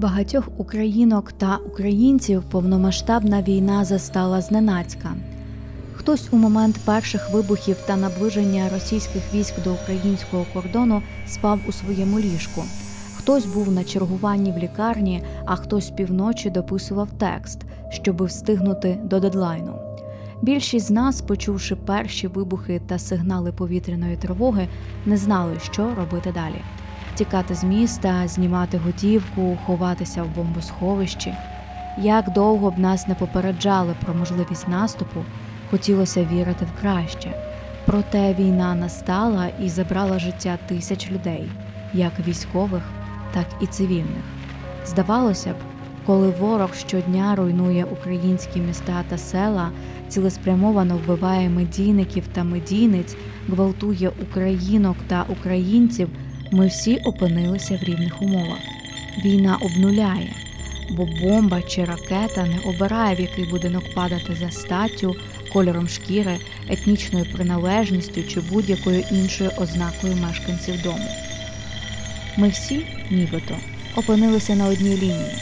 [0.00, 5.14] Багатьох українок та українців повномасштабна війна застала зненацька.
[5.94, 12.18] Хтось у момент перших вибухів та наближення російських військ до українського кордону спав у своєму
[12.18, 12.62] ліжку.
[13.16, 17.58] Хтось був на чергуванні в лікарні, а хтось півночі дописував текст,
[17.90, 19.72] щоби встигнути до дедлайну.
[20.42, 24.68] Більшість з нас, почувши перші вибухи та сигнали повітряної тривоги,
[25.06, 26.62] не знали, що робити далі
[27.20, 31.34] тікати з міста, знімати готівку, ховатися в бомбосховищі.
[31.98, 35.24] Як довго б нас не попереджали про можливість наступу,
[35.70, 37.32] хотілося вірити в краще.
[37.86, 41.48] Проте війна настала і забрала життя тисяч людей,
[41.94, 42.82] як військових,
[43.34, 44.24] так і цивільних.
[44.86, 45.56] Здавалося б,
[46.06, 49.70] коли ворог щодня руйнує українські міста та села,
[50.08, 53.16] цілеспрямовано вбиває медійників та медійниць,
[53.48, 56.08] гвалтує українок та українців
[56.50, 58.58] ми всі опинилися в рівних умовах.
[59.24, 60.32] Війна обнуляє,
[60.90, 65.16] бо бомба чи ракета не обирає, в який будинок падати за статтю,
[65.52, 66.36] кольором шкіри,
[66.68, 71.08] етнічною приналежністю чи будь-якою іншою ознакою мешканців дому.
[72.36, 73.56] Ми всі, нібито,
[73.96, 75.34] опинилися на одній лінії.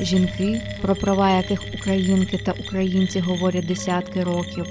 [0.00, 4.66] Жінки, про права яких українки та українці говорять десятки років,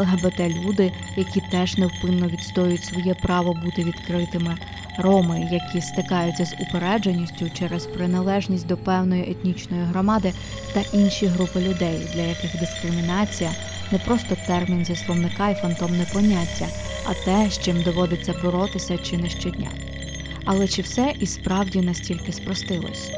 [0.00, 4.56] ЛГБТ-люди, які теж невпинно відстоюють своє право бути відкритими,
[4.98, 10.32] роми, які стикаються з упередженістю через приналежність до певної етнічної громади,
[10.74, 13.50] та інші групи людей, для яких дискримінація
[13.92, 16.66] не просто термін зі словника і фантомне поняття,
[17.06, 19.70] а те, з чим доводиться боротися чи не щодня.
[20.44, 23.10] Але чи все і справді настільки спростилось?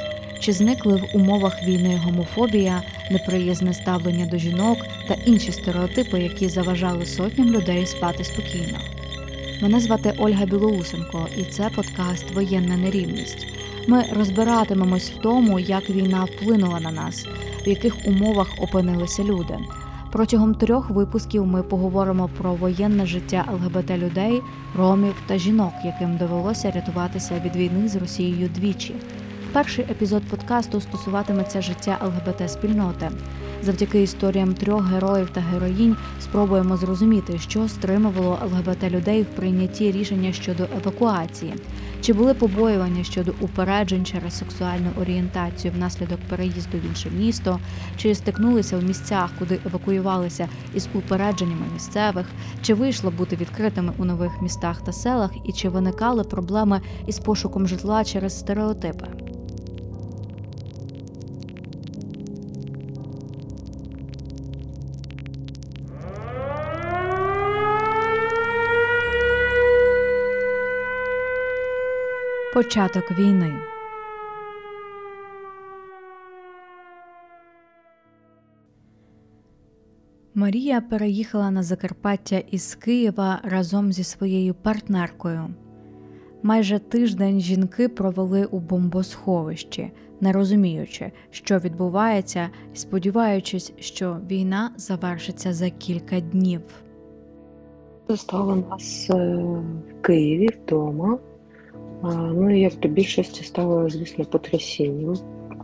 [0.48, 7.06] Чи зникли в умовах війни гомофобія, неприязне ставлення до жінок та інші стереотипи, які заважали
[7.06, 8.78] сотням людей спати спокійно?
[9.62, 13.46] Мене звати Ольга Білоусенко, і це подкаст Воєнна нерівність.
[13.88, 17.26] Ми розбиратимемось в тому, як війна вплинула на нас,
[17.66, 19.58] в яких умовах опинилися люди.
[20.12, 24.42] Протягом трьох випусків ми поговоримо про воєнне життя ЛГБТ людей,
[24.76, 28.94] ромів та жінок, яким довелося рятуватися від війни з Росією двічі.
[29.52, 33.10] Перший епізод подкасту стосуватиметься життя ЛГБТ спільноти.
[33.62, 40.32] Завдяки історіям трьох героїв та героїнь спробуємо зрозуміти, що стримувало ЛГБТ людей в прийнятті рішення
[40.32, 41.54] щодо евакуації,
[42.00, 47.58] чи були побоювання щодо упереджень через сексуальну орієнтацію внаслідок переїзду в інше місто,
[47.96, 52.26] чи стикнулися в місцях, куди евакуювалися із упередженнями місцевих,
[52.62, 57.68] чи вийшло бути відкритими у нових містах та селах, і чи виникали проблеми із пошуком
[57.68, 59.06] житла через стереотипи.
[72.58, 73.54] Початок війни.
[80.34, 85.48] Марія переїхала на Закарпаття із Києва разом зі своєю партнеркою.
[86.42, 95.70] Майже тиждень жінки провели у бомбосховищі, не розуміючи, що відбувається, сподіваючись, що війна завершиться за
[95.70, 96.62] кілька днів.
[98.08, 101.18] Застала нас е, в Києві вдома.
[102.02, 105.14] Ну і як до більшості стало, звісно, потрясінням.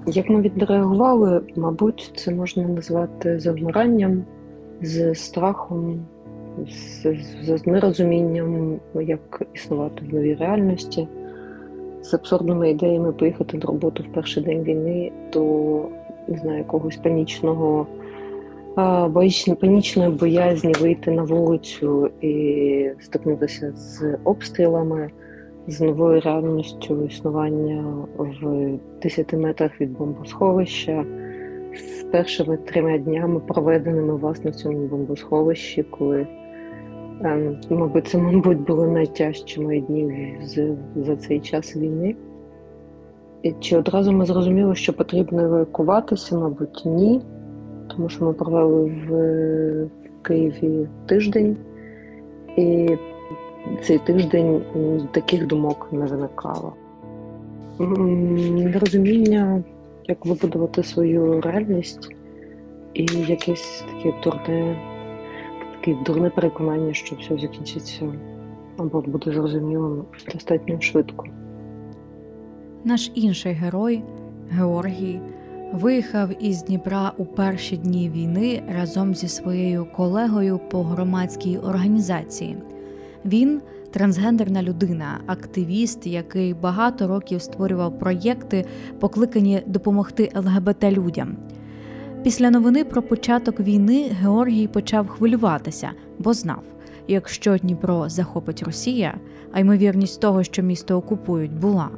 [0.06, 4.24] Як ми відреагували, мабуть, це можна назвати завмиранням
[4.82, 6.00] з страхом,
[6.68, 11.08] з, з нерозумінням, як існувати в новій реальності,
[12.02, 15.42] з абсурдними ідеями поїхати на роботу в перший день війни до
[16.28, 17.86] не знаю, якогось панічного,
[19.60, 25.10] панічної боязні вийти на вулицю і стикнутися з обстрілами
[25.66, 27.84] з новою реальністю існування
[28.18, 28.70] в
[29.02, 31.04] 10 метрах від бомбосховища,
[31.74, 36.26] з першими трьома днями, проведеними власне в цьому бомбосховищі, коли,
[37.22, 40.34] ем, мабуть, це, мабуть, були найтяжчі мої дні
[40.96, 42.16] за цей час війни.
[43.42, 47.20] І Чи одразу ми зрозуміли, що потрібно евакуватися, мабуть, ні,
[47.88, 49.88] тому що ми провели в
[50.22, 51.56] Києві тиждень.
[52.56, 52.88] І
[53.82, 54.62] цей тиждень
[55.12, 56.72] таких думок не виникало.
[57.78, 59.62] Нерозуміння,
[60.04, 62.08] як вибудувати свою реальність,
[62.94, 64.76] і якесь таке дурне,
[65.72, 68.12] таке дурне переконання, що все закінчиться
[68.76, 71.24] або буде зрозумілим достатньо швидко.
[72.84, 74.02] Наш інший герой
[74.50, 75.20] Георгій
[75.72, 82.56] виїхав із Дніпра у перші дні війни разом зі своєю колегою по громадській організації.
[83.24, 83.60] Він
[83.90, 88.64] трансгендерна людина, активіст, який багато років створював проєкти,
[89.00, 91.36] покликані допомогти ЛГБТ людям.
[92.22, 96.62] Після новини про початок війни Георгій почав хвилюватися, бо знав,
[97.08, 99.14] якщо Дніпро захопить Росія,
[99.52, 101.88] а ймовірність того, що місто окупують, була.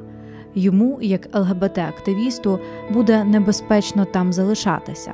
[0.55, 2.59] Йому, як ЛГБТ-активісту,
[2.93, 5.13] буде небезпечно там залишатися.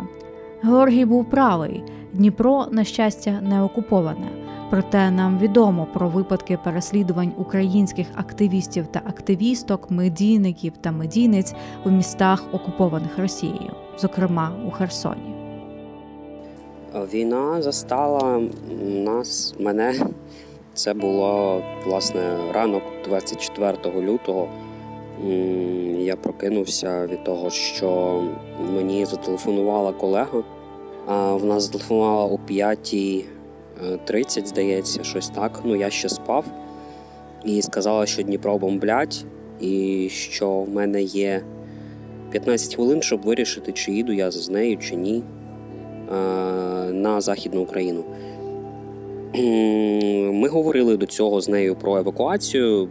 [0.61, 1.83] Георгій був правий.
[2.13, 4.42] Дніпро, на щастя, не окуповане.
[4.73, 11.53] Проте нам відомо про випадки переслідувань українських активістів та активісток, медійників та медійниць
[11.85, 15.35] у містах, окупованих Росією, зокрема у Херсоні.
[17.13, 18.41] Війна застала
[18.81, 19.95] нас, мене.
[20.73, 22.21] Це було власне
[22.53, 24.47] ранок 24 лютого.
[25.97, 28.21] Я прокинувся від того, що
[28.75, 30.43] мені зателефонувала колега.
[31.07, 32.37] Вона зателефонувала о
[33.81, 35.61] 5.30, здається, щось так.
[35.65, 36.45] Ну, я ще спав.
[37.45, 39.25] І сказала, що Дніпро бомблять,
[39.61, 41.41] і що в мене є
[42.31, 46.13] 15 хвилин, щоб вирішити, чи їду я з нею, чи ні е,
[46.91, 48.03] на Західну Україну.
[50.33, 52.89] Ми говорили до цього з нею про евакуацію.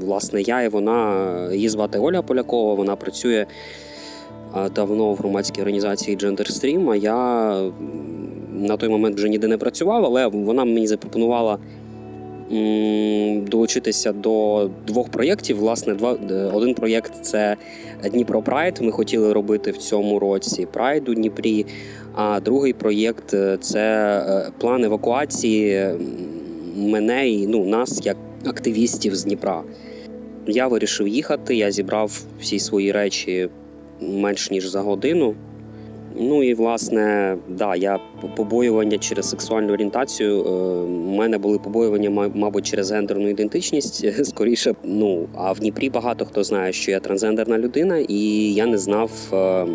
[0.00, 3.46] Власне, я і вона, її звати Оля Полякова, вона працює
[4.56, 7.52] е, давно в громадській організації Genderstream, а я
[8.60, 11.58] на той момент вже ніде не працював, але вона мені запропонувала
[13.50, 15.58] долучитися до двох проєктів.
[15.58, 16.16] Власне, два,
[16.52, 17.56] один проєкт це
[18.10, 18.78] Дніпро Прайд.
[18.82, 21.66] Ми хотіли робити в цьому році Прайд у Дніпрі.
[22.14, 23.80] А другий проєкт е, це
[24.28, 25.88] е, план евакуації
[26.76, 29.62] мене і ну, нас як активістів з Дніпра.
[30.46, 33.48] Я вирішив їхати, я зібрав всі свої речі
[34.00, 35.34] менш ніж за годину.
[36.22, 37.98] Ну і власне, да, я
[38.36, 40.44] побоювання через сексуальну орієнтацію.
[40.44, 40.50] е,
[41.10, 44.24] У мене були побоювання, мабуть, через гендерну ідентичність.
[44.24, 48.78] Скоріше, ну а в Дніпрі багато хто знає, що я трансгендерна людина, і я не
[48.78, 49.10] знав.
[49.32, 49.66] е,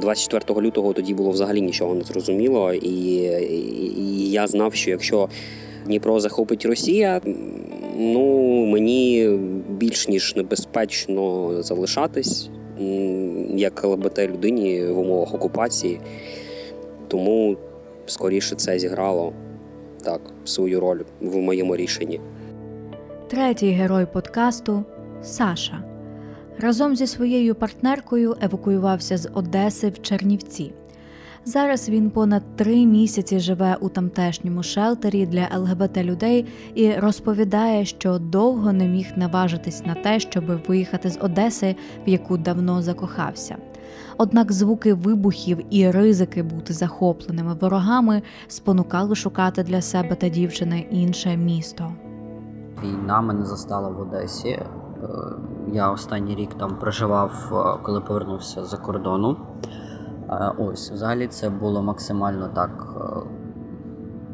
[0.00, 5.28] 24 лютого тоді було взагалі нічого не зрозуміло, і, і, я знав, що якщо
[5.86, 7.20] Дніпро захопить Росія,
[7.98, 9.30] ну мені
[9.70, 12.50] більш ніж небезпечно залишатись
[13.58, 16.00] як ЛБТ людині в умовах окупації.
[17.08, 17.56] Тому
[18.06, 19.32] скоріше це зіграло
[20.04, 22.20] так свою роль в моєму рішенні.
[23.28, 24.84] Третій герой подкасту
[25.22, 25.84] Саша.
[26.58, 30.72] Разом зі своєю партнеркою евакуювався з Одеси в Чернівці.
[31.44, 38.18] Зараз він понад три місяці живе у тамтешньому шелтері для ЛГБТ людей і розповідає, що
[38.18, 41.76] довго не міг наважитись на те, щоб виїхати з Одеси,
[42.06, 43.56] в яку давно закохався.
[44.18, 51.36] Однак звуки вибухів і ризики бути захопленими ворогами спонукали шукати для себе та дівчини інше
[51.36, 51.92] місто.
[52.84, 54.48] Війна мене застала в Одесі.
[54.48, 54.66] Е,
[55.72, 59.36] Я останній рік там проживав, е, коли повернувся з-за кордону.
[60.30, 63.30] Е, Ось, взагалі це було максимально так е,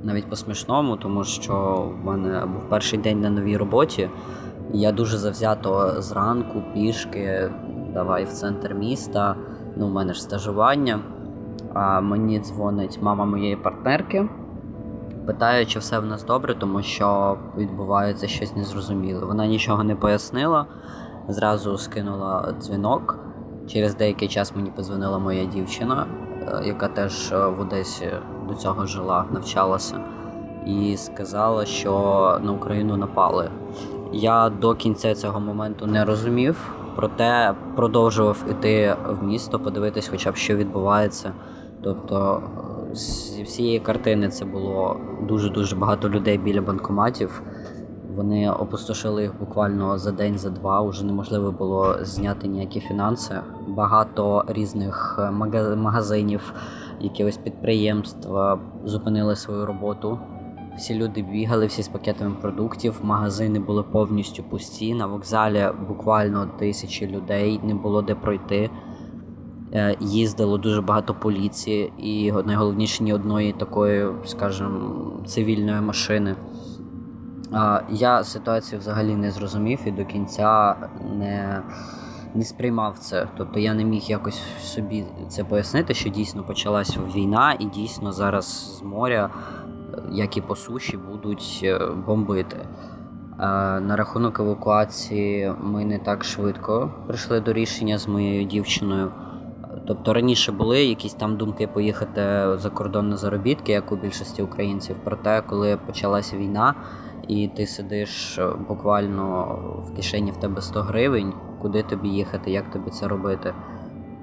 [0.03, 4.11] навіть по-смішному, тому що в мене був перший день на новій роботі.
[4.73, 7.51] Я дуже завзято зранку, пішки,
[7.95, 9.37] давай в центр міста.
[9.77, 11.01] Ну, у мене ж стажування.
[11.75, 14.29] А мені дзвонить мама моєї партнерки.
[15.27, 19.27] Питаю, чи все в нас добре, тому що відбувається щось незрозуміле.
[19.27, 20.67] Вона нічого не пояснила,
[21.29, 23.26] зразу скинула дзвінок.
[23.69, 26.07] Через деякий час мені подзвонила моя дівчина,
[26.43, 28.11] е, яка теж е, в Одесі
[28.49, 30.01] до цього жила, навчалася,
[30.67, 31.93] і сказала, що
[32.43, 33.51] на Україну напали.
[34.13, 40.37] Я до кінця цього моменту не розумів, проте продовжував іти в місто, подивитись, хоча б
[40.37, 41.33] що відбувається.
[41.83, 42.43] Тобто
[42.93, 44.97] е, з всієї картини це було
[45.29, 47.43] дуже-дуже багато людей біля банкоматів.
[48.17, 50.81] Вони опустошили їх буквально за день, за два.
[50.81, 53.41] Уже неможливо було зняти ніякі фінанси.
[53.69, 55.31] Багато різних е,
[55.77, 56.55] магазинів,
[57.01, 60.19] якихось підприємств е, зупинили свою роботу.
[60.77, 62.99] Всі люди бігали, всі з пакетами продуктів.
[63.03, 64.95] Магазини були повністю пусті.
[64.95, 68.71] На вокзалі буквально тисячі людей, не було де пройти.
[69.75, 76.37] Е, Їздило дуже багато поліції, і найголовніше ні одної такої, скажімо, цивільної машини.
[77.91, 80.77] Я ситуацію взагалі не зрозумів і до кінця
[81.19, 81.63] не,
[82.35, 83.29] не сприймав це.
[83.37, 88.79] Тобто я не міг якось собі це пояснити, що дійсно почалась війна, і дійсно зараз
[88.79, 89.31] з моря,
[89.95, 92.57] е, як і по суші, будуть е, бомбити.
[92.57, 92.67] Е,
[93.81, 99.13] На рахунок евакуації ми не так швидко прийшли до рішення з моєю дівчиною.
[99.87, 102.23] Тобто раніше були якісь там думки поїхати
[102.59, 104.97] за кордон на заробітки, як у більшості українців.
[105.05, 106.75] Проте, коли почалася війна,
[107.29, 112.71] і ти сидиш е, буквально в кишені в тебе 100 гривень, куди тобі їхати, як
[112.71, 113.55] тобі це робити.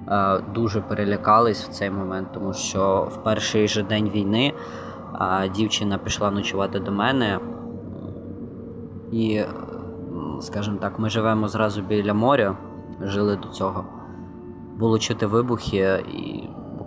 [0.08, 4.54] Е, Дуже перелякались в цей момент, тому що в перший же день війни
[5.22, 7.40] е, дівчина пішла ночувати до мене.
[9.12, 9.42] І,
[10.42, 12.58] скажімо так, ми живемо зразу біля моря,
[13.02, 13.86] жили до цього.
[14.78, 16.44] Було чути вибухи, і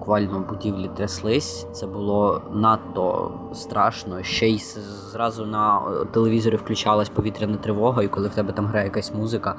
[0.06, 1.66] буквально будівлі тряслись.
[1.72, 4.22] Це було надто страшно.
[4.22, 4.58] Ще й
[5.12, 9.56] зразу на телевізорі включалась повітряна тривога, і коли в тебе там грає якась музика,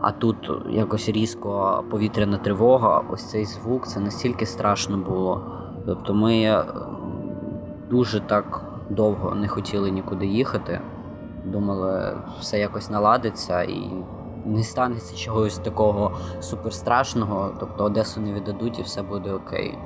[0.00, 0.36] а тут
[0.70, 5.44] якось різко повітряна тривога, ось цей звук, це настільки страшно було.
[5.86, 6.64] Тобто ми е,
[7.90, 10.80] дуже так довго не хотіли нікуди їхати.
[11.44, 13.90] Думали, все якось наладиться і
[14.46, 19.78] не станеться чогось такого суперстрашного, тобто Одесу не віддадуть і все буде окей.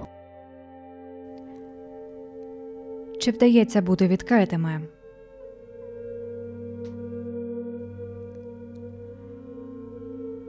[3.19, 4.81] Чи вдається бути відкритими?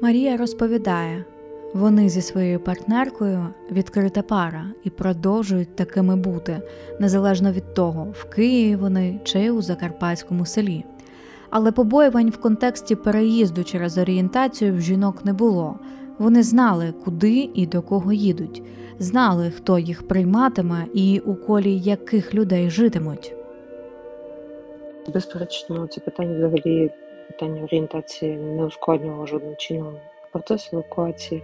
[0.01, 1.25] Марія розповідає,
[1.73, 6.61] вони зі своєю партнеркою відкрита пара і продовжують такими бути,
[6.99, 10.85] незалежно від того, в Києві вони чи у закарпатському селі.
[11.51, 15.79] Але побоювань в контексті переїзду через орієнтацію в жінок не було.
[16.17, 18.63] Вони знали, куди і до кого їдуть,
[18.99, 23.35] знали, хто їх прийматиме і у колі яких людей житимуть.
[25.13, 26.91] Безперечно, це питання взагалі
[27.27, 29.93] питання орієнтації не ускладнювало жодним чином
[30.31, 31.43] процес евакуації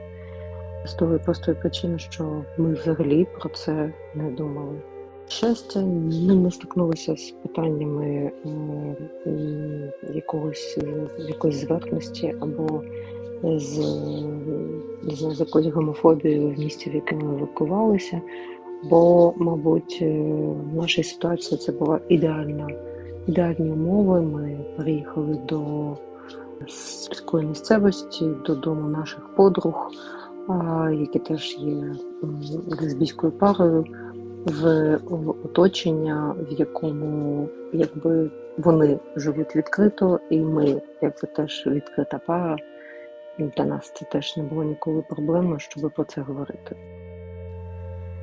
[0.85, 4.81] з того простої причини, що ми взагалі про це не думали.
[5.27, 5.79] Щастя,
[6.27, 8.31] ми не стикнулися з питаннями
[9.25, 12.81] е, якогось е, якоїсь зверхності або
[13.43, 13.77] з,
[15.03, 18.21] не знаю, з якоюсь гомофобією в місті, в якому ми евакувалися.
[18.89, 20.21] Бо, мабуть, е,
[20.73, 22.67] в нашій ситуації це була ідеальна
[23.27, 24.21] ідеальні умови.
[24.21, 25.61] Ми приїхали до
[26.67, 29.91] сільської місцевості, додому наших подруг,
[30.91, 31.95] які теж є
[32.81, 33.85] лесбійською парою,
[34.47, 34.95] в,
[35.45, 42.57] оточення, в якому якби вони живуть відкрито, і ми, якби теж відкрита пара.
[43.39, 46.75] Для нас це теж не було ніколи проблемою, щоб про це говорити.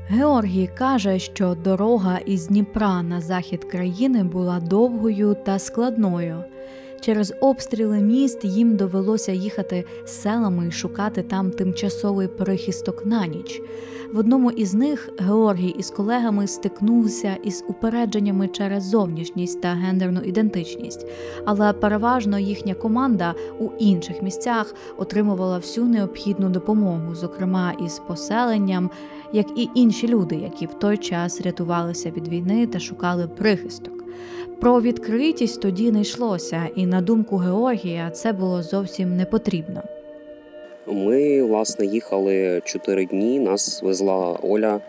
[0.08, 6.44] Георгій каже, що дорога із Дніпра на захід країни була довгою та складною.
[7.04, 13.62] Через обстріли міст їм довелося їхати селами і шукати там тимчасовий прихисток на ніч.
[14.12, 21.06] В одному із них Георгій із колегами стикнувся із упередженнями через зовнішність та гендерну ідентичність,
[21.44, 28.90] але переважно їхня команда у інших місцях отримувала всю необхідну допомогу, зокрема із поселенням,
[29.32, 34.03] як і інші люди, які в той час рятувалися від війни та шукали прихисток.
[34.60, 39.82] Про відкритість тоді не йшлося, і на думку Георгія, це було зовсім не потрібно.
[40.86, 43.40] Ми, власне, їхали 4 дні.
[43.40, 44.80] Нас везла Оля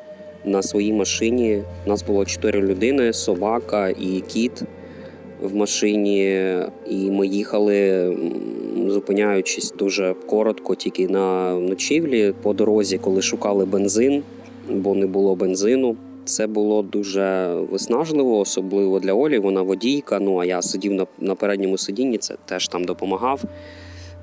[0.46, 1.62] на своїй машині.
[1.86, 4.64] Нас було 4 людини, собака і кіт
[5.42, 6.24] в машині.
[6.90, 8.10] І ми їхали,
[8.88, 14.24] зупиняючись дуже коротко, тільки на ночівлі по дорозі, коли шукали бензин,
[14.70, 15.96] бо не було бензину.
[16.26, 19.40] Це було дуже виснажливо, особливо для Олі.
[19.40, 20.20] Вона водійка.
[20.20, 23.42] Ну а я сидів на, на передньому сидінні, це теж там допомагав.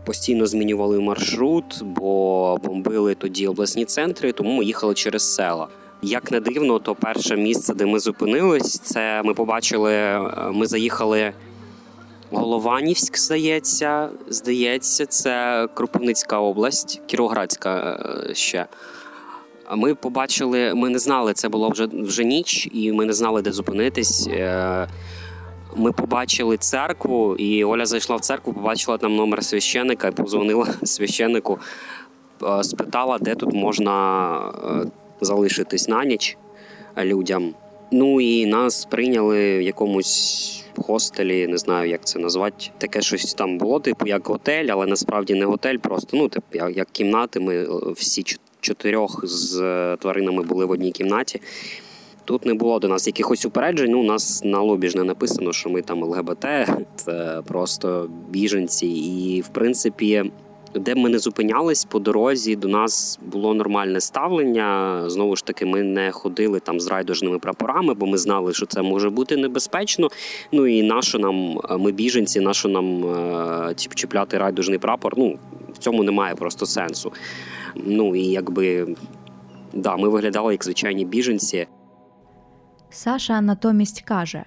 [0.05, 5.69] Постійно змінювали маршрут, бо бомбили тоді обласні центри, тому ми їхали через села.
[6.03, 9.93] Як не дивно, то перше місце, де ми зупинились, це ми побачили.
[9.93, 10.21] е,
[10.53, 11.33] Ми заїхали
[12.31, 14.09] Голованівськ, здається.
[14.29, 17.99] Здається, це Кропивницька область, Кіровоградська
[18.31, 18.67] е, ще.
[19.71, 23.53] Ми побачили, ми не знали, це було вже вже ніч, і ми не знали, де
[23.53, 24.29] зупинитись.
[24.33, 24.89] Е,
[25.77, 31.59] Ми побачили церкву, і Оля зайшла в церкву, побачила там номер священика і позвонила священнику,
[32.43, 34.91] е, спитала, де тут можна е,
[35.21, 36.37] залишитись на ніч
[36.99, 37.55] людям.
[37.95, 42.71] Ну і нас прийняли в якомусь хостелі, не знаю, як це назвати.
[42.79, 46.91] Таке щось там було, типу, як готель, але насправді не готель, просто ну, типу, як,
[46.93, 47.41] кімнати.
[47.41, 48.23] Ми всі
[48.63, 51.41] чотирьох з е, тваринами були в одній кімнаті.
[52.25, 53.91] Тут не було до нас якихось упереджень.
[53.91, 56.47] Ну, у нас на лобі ж не написано, що ми там ЛГБТ,
[56.97, 58.87] це просто біженці.
[58.87, 60.25] І в принципі,
[60.75, 65.03] де б ми не зупинялись по дорозі, до нас було нормальне ставлення.
[65.07, 68.83] Знову ж таки, ми не ходили там з райдужними прапорами, бо ми знали, що це
[68.83, 70.09] може бути небезпечно.
[70.53, 75.15] Ну і нащо нам, е, ми біженці, нащо нам е, чіпляти райдужний прапор?
[75.17, 75.39] Ну,
[75.75, 77.13] в цьому немає просто сенсу.
[77.77, 78.97] Ну і якби
[79.73, 81.67] да, ми виглядали як звичайні біженці.
[82.91, 84.45] Саша натомість каже: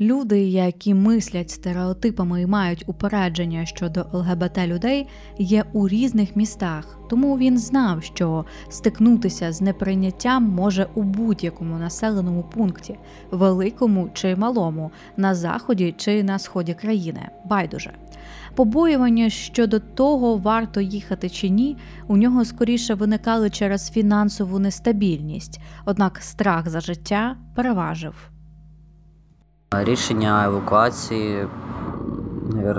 [0.00, 5.06] Люди, які мислять стереотипами і мають упередження щодо ЛГБТ людей,
[5.38, 12.42] є у різних містах, тому він знав, що стикнутися з неприйняттям може у будь-якому населеному
[12.42, 12.98] пункті,
[13.30, 17.28] великому чи малому, на заході чи на сході країни.
[17.44, 17.92] Байдуже.
[18.56, 21.76] Побоювання щодо того, варто їхати чи ні,
[22.08, 28.14] у нього скоріше виникали через фінансову нестабільність, однак страх за життя переважив.
[29.72, 31.46] Рішення евакуації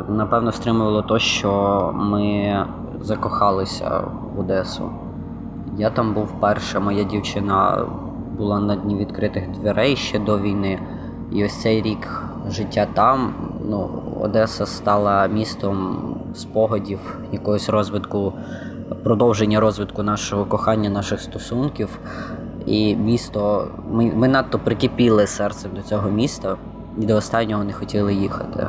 [0.10, 2.65] напевно стримувало те, що ми
[3.01, 4.00] закохалися
[4.36, 4.89] в Одесу.
[5.77, 7.86] Я там був перше, моя дівчина
[8.38, 10.79] була на дні відкритих дверей ще до війни.
[11.32, 13.34] І ось цей рік життя там,
[13.69, 13.89] ну,
[14.22, 15.98] Одеса стала містом
[16.36, 18.34] спогадів, якогось розвитку,
[19.03, 22.00] продовження розвитку нашого кохання, наших стосунків.
[22.65, 26.57] І місто, ми, ми надто прикипіли серцем до цього міста
[27.01, 28.67] і до останнього не хотіли їхати.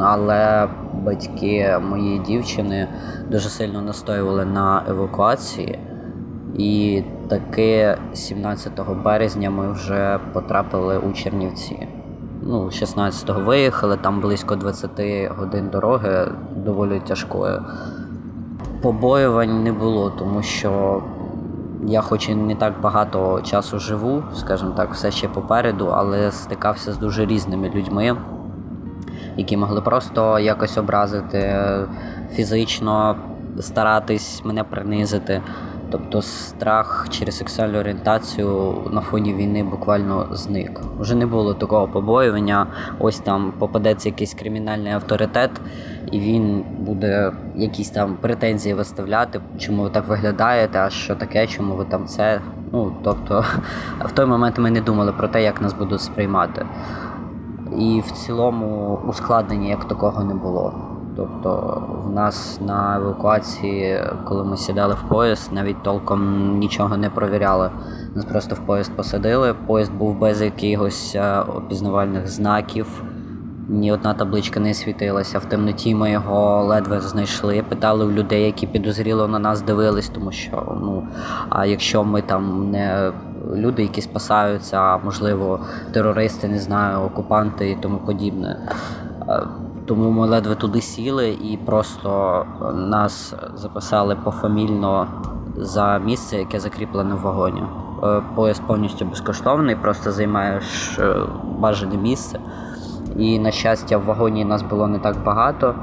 [0.00, 2.88] Але батьки моєї дівчини
[3.30, 5.78] дуже сильно настоювали на евакуації.
[6.56, 8.72] І таки 17
[9.04, 11.88] березня ми вже потрапили у Чернівці.
[12.50, 14.90] Ну, 16-го виїхали, там близько 20
[15.38, 17.58] годин дороги, доволі тяжкої.
[18.82, 21.02] Побоювань не було, тому що
[21.86, 26.92] я хоч і не так багато часу живу, скажімо так, все ще попереду, але стикався
[26.92, 28.16] з дуже різними людьми,
[29.36, 31.54] які могли просто якось образити
[32.32, 33.16] фізично,
[33.60, 35.42] старатись мене принизити.
[35.90, 40.80] Тобто страх через сексуальну орієнтацію на фоні війни буквально зник.
[40.98, 42.66] Вже не було такого побоювання.
[42.98, 45.50] Ось там попадеться якийсь кримінальний авторитет,
[46.12, 51.74] і він буде якісь там претензії виставляти, чому ви так виглядаєте, а що таке, чому
[51.74, 52.40] ви там це.
[52.72, 53.44] Ну тобто,
[54.04, 56.66] в той момент ми не думали про те, як нас будуть сприймати.
[57.78, 60.74] І в цілому ускладнення як такого не було.
[61.20, 67.70] Тобто в нас на евакуації, коли ми сідали в поїзд, навіть толком нічого не провіряли.
[68.14, 69.54] Нас просто в поїзд посадили.
[69.66, 73.02] Поїзд був без якихось е, опізнавальних знаків.
[73.68, 75.38] Ні одна табличка не світилася.
[75.38, 77.64] В темноті ми його ледве знайшли.
[77.68, 81.06] Питали у людей, які підозріло на нас дивились, тому що ну
[81.48, 83.12] а якщо ми там не
[83.54, 85.60] люди, які спасаються, а можливо
[85.92, 88.56] терористи, не знаю, окупанти і тому подібне.
[89.90, 95.06] Е, Тому ми ледве туди сіли і просто нас записали пофамільно
[95.56, 97.62] за місце, яке закріплене в вагоні.
[98.02, 101.16] Е, Поїзд повністю безкоштовний, просто займаєш е,
[101.58, 102.40] бажане місце.
[103.16, 105.74] І, на щастя, в вагоні нас було не так багато,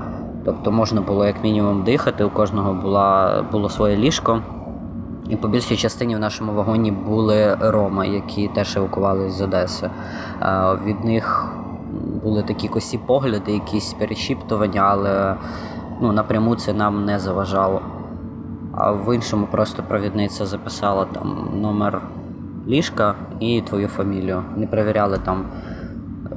[0.46, 4.42] тобто можна було як мінімум дихати, у кожного була, було своє ліжко.
[5.30, 9.90] І по більшій частині в нашому вагоні були роми, які теж евакувалися з Одеси.
[10.42, 11.54] Е, Від них
[12.28, 15.36] були такі косі погляди, якісь перешіптування, але
[16.02, 17.82] ну, напряму це нам не заважало.
[18.74, 22.02] А в іншому просто провідниця записала там номер
[22.68, 24.44] ліжка і твою фамілію.
[24.56, 25.46] Не перевіряли там,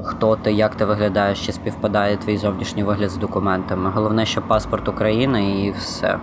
[0.03, 3.91] хто ти, як ти виглядаєш, чи співпадає твій зовнішній вигляд з документами.
[3.95, 6.19] Головне, що паспорт України і все.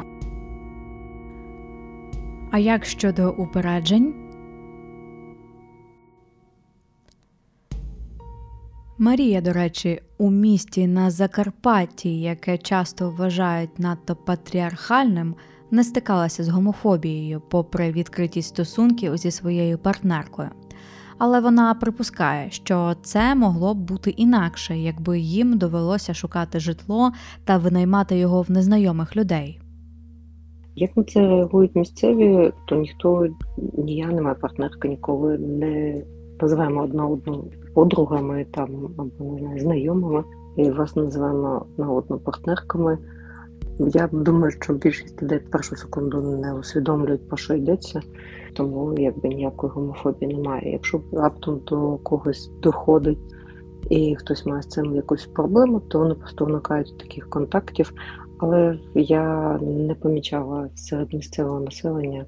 [2.52, 4.27] А як щодо упереджень?
[9.00, 15.36] Марія, до речі, у місті на Закарпатті, яке часто вважають надто патріархальним,
[15.72, 20.50] не стикалася з гомофобією, попри відкритість стосунків зі своєю партнеркою.
[21.18, 27.12] Але вона припускає, що це могло б бути інакше, якби їм довелося шукати житло
[27.46, 29.60] та винаймати його в незнайомих людей.
[30.76, 33.28] Як на це реагують місцеві, то ніхто,
[33.78, 36.04] ні я, не моя партнерка ніколи не
[36.42, 40.24] називаємо одна одну подругами там або не знаю, знайомими,
[40.58, 42.98] і вас називаємо одна одну партнерками.
[43.80, 48.02] Я думаю, що більшість людей першу секунду не усвідомлюють, про що йдеться,
[48.54, 50.72] тому якби ніякої гомофобії немає.
[50.72, 53.20] Якщо раптом до когось доходить
[53.90, 57.94] і хтось має з цим якусь проблему, то вони просто уникають таких контактів.
[58.40, 62.26] Але я не помічала серед місцевого населення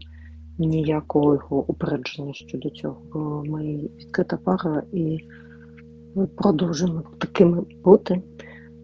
[0.65, 3.01] ніякого упередження щодо цього.
[3.13, 5.19] Бо ми відкрита пара і
[6.35, 8.21] продовжуємо такими бути.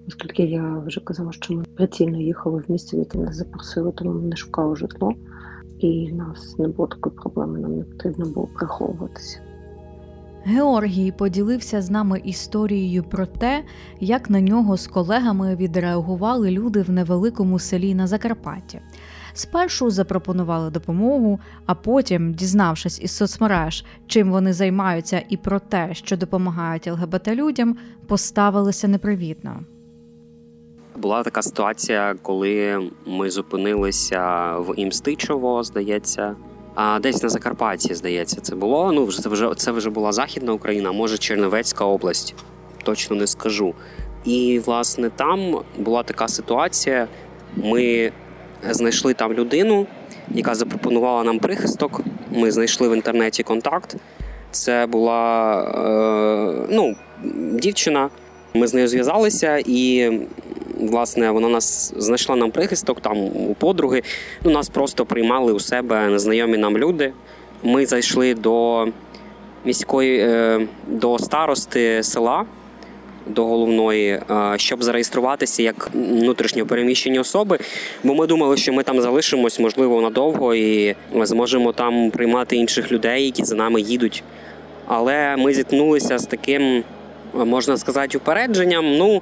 [0.07, 4.21] Оскільки я вже казала, що ми прицільно їхали в місце, яке нас запросили, тому ми
[4.21, 5.13] не шукали житло,
[5.79, 9.39] і в нас не було такої проблеми, нам не потрібно було приховуватися.
[10.47, 13.63] Георгій поділився з нами історією про те,
[13.99, 18.81] як на нього з колегами відреагували люди в невеликому селі на Закарпатті.
[19.37, 26.17] Спершу запропонували допомогу, а потім, дізнавшись із соцмереж, чим вони займаються, і про те, що
[26.17, 29.59] допомагають ЛГБТ людям, поставилися непривітно.
[30.97, 36.35] Була така ситуація, коли ми зупинилися в Імстичово, здається.
[36.75, 38.91] А десь на Закарпатті, здається, це було.
[38.91, 42.35] Ну, вже це вже це вже була Західна Україна, може Чернівецька область.
[42.83, 43.73] Точно не скажу.
[44.25, 47.07] І власне там була така ситуація.
[47.55, 48.11] Ми
[48.69, 49.87] знайшли там людину,
[50.31, 52.01] яка запропонувала нам прихисток.
[52.31, 53.95] Ми знайшли в інтернеті контакт.
[54.51, 56.95] Це була е, ну,
[57.51, 58.09] дівчина.
[58.53, 60.11] Ми з нею зв'язалися, і
[60.79, 64.01] власне вона нас знайшла нам прихисток там у подруги.
[64.43, 67.13] Ну, нас просто приймали у себе незнайомі нам люди.
[67.63, 68.87] Ми зайшли до
[69.65, 72.45] міської е, до старости села.
[73.27, 77.59] До головної, е, щоб зареєструватися як внутрішньо переміщені особи,
[78.03, 83.25] бо ми думали, що ми там залишимось, можливо, надовго і зможемо там приймати інших людей,
[83.25, 84.23] які за нами їдуть.
[84.87, 86.83] Але ми зіткнулися з таким,
[87.33, 88.97] можна сказати, упередженням.
[88.97, 89.21] Ну,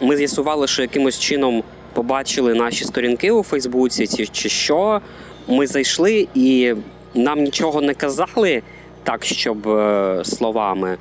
[0.00, 1.62] ми з'ясували, що якимось чином
[1.92, 5.00] побачили наші сторінки у Фейсбуці, чи, чи що.
[5.48, 6.74] Ми зайшли і
[7.14, 8.62] нам нічого не казали
[9.02, 10.96] так, щоб е, словами.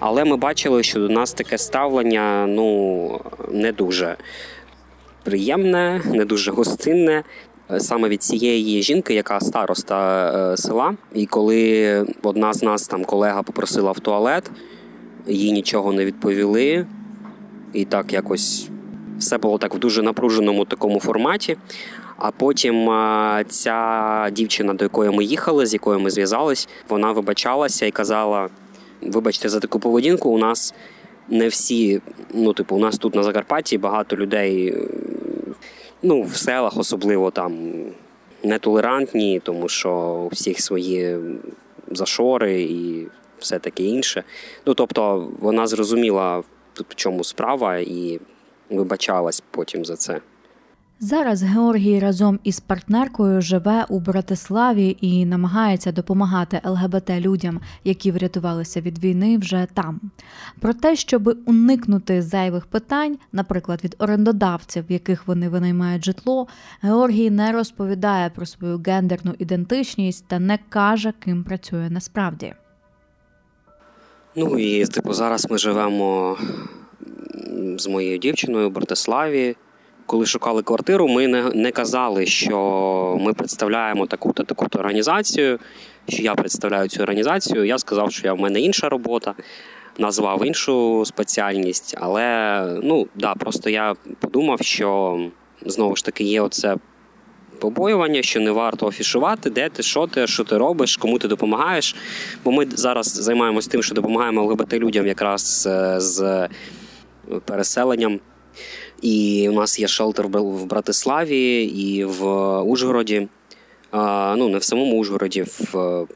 [0.00, 4.16] Але ми бачили, що до нас таке ставлення ну, не дуже
[5.22, 7.22] приємне, не дуже гостинне.
[7.70, 10.94] е, Саме від цієї жінки, яка староста е, села.
[11.14, 14.50] І коли одна з нас, там колега, попросила в туалет,
[15.26, 16.86] їй нічого не відповіли.
[17.72, 18.68] І так якось
[19.18, 21.56] все було так в дуже напруженому такому форматі.
[22.16, 22.86] А потім
[23.48, 28.48] ця дівчина, до якої ми їхали, з якою ми зв'язались, вона вибачалася і казала:
[29.02, 30.74] вибачте за таку поведінку, у нас
[31.28, 32.00] не всі,
[32.34, 34.76] ну, типу, у нас тут на Закарпатті багато людей,
[36.02, 37.72] ну, в селах особливо там
[38.42, 39.92] нетолерантні, тому що
[40.24, 41.18] у всіх свої
[41.90, 43.06] зашори і
[43.38, 44.24] все таке інше.
[44.66, 46.38] Ну, тобто, вона зрозуміла,
[46.74, 48.20] в чому справа, і
[48.70, 50.20] вибачалась потім за це.
[51.02, 58.80] Зараз Георгій разом із партнеркою живе у Братиславі і намагається допомагати ЛГБТ людям, які врятувалися
[58.80, 60.00] від війни вже там.
[60.60, 66.46] Про те, щоб уникнути зайвих питань, наприклад, від орендодавців, в яких вони винаймають житло,
[66.82, 72.54] Георгій не розповідає про свою гендерну ідентичність та не каже, ким працює насправді.
[74.36, 76.36] Ну і типу, зараз ми живемо
[77.76, 79.56] з моєю дівчиною в Братиславі.
[80.10, 85.58] Коли шукали квартиру, ми не, не казали, що ми представляємо таку-то таку-то організацію,
[86.08, 87.64] що я представляю цю організацію.
[87.64, 89.34] Я сказав, що я в мене інша робота,
[89.98, 91.94] назвав іншу спеціальність.
[92.00, 95.18] Але ну да, просто я подумав, що
[95.66, 96.76] знову ж таки є оце
[97.58, 101.96] побоювання, що не варто афішувати, де ти, що ти, що ти робиш, кому ти допомагаєш.
[102.44, 106.48] Бо ми зараз займаємося тим, що допомагаємо ЛГБТ людям якраз е, з
[107.44, 108.20] переселенням.
[109.02, 112.24] І у нас є шелтер в Братиславі і в
[112.60, 113.28] Ужгороді.
[114.36, 116.06] Ну, не в самому Ужгороді, в,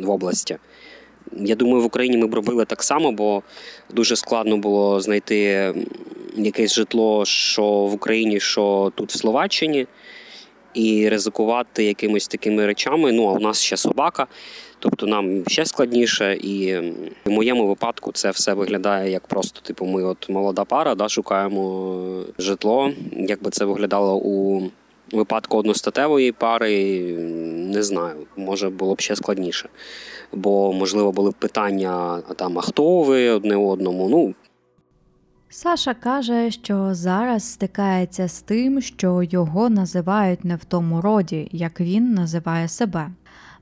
[0.00, 0.56] в області.
[1.32, 3.42] Я думаю, в Україні ми б робили так само, бо
[3.94, 5.74] дуже складно було знайти
[6.36, 9.86] якесь житло, що в Україні, що тут в Словаччині,
[10.74, 13.12] і ризикувати якимись такими речами.
[13.12, 14.26] Ну, а у нас ще собака,
[14.78, 16.34] тобто нам ще складніше.
[16.34, 16.76] І
[17.24, 22.24] в моєму випадку це все виглядає як просто, типу, ми от молода пара, да, шукаємо
[22.38, 22.92] житло.
[23.12, 24.62] Як би це виглядало у
[25.12, 27.02] випадку одностатевої пари,
[27.56, 29.68] не знаю, може було б ще складніше.
[30.32, 34.08] Бо, можливо, були б питання, там, а хто ви одне одному.
[34.08, 34.34] Ну,
[35.48, 41.80] Саша каже, що зараз стикається з тим, що його називають не в тому роді, як
[41.80, 43.10] він називає себе.